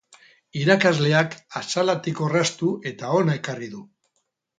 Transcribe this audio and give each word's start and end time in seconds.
Irakasleak 0.59 1.35
axaletik 1.59 2.21
orraztu 2.29 2.71
eta 2.93 3.13
hona 3.19 3.37
ekarri 3.41 3.69
du. 3.75 3.83